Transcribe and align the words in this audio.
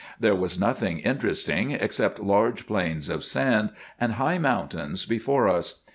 There 0.19 0.33
was 0.33 0.59
nothing 0.59 0.97
in 0.97 1.19
teresting, 1.19 1.79
except 1.79 2.19
large 2.19 2.65
plains 2.65 3.07
of 3.07 3.23
sand, 3.23 3.69
and 3.99 4.13
high 4.13 4.39
mountains 4.39 5.05
before 5.05 5.47
us. 5.47 5.83